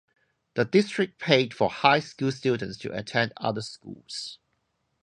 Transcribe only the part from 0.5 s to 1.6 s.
The district paid